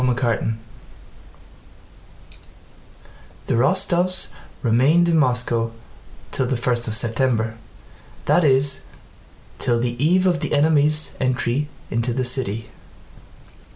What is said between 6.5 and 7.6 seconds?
first of September,